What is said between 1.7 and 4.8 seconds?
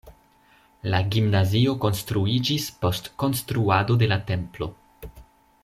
konstruiĝis post konstruado de la templo.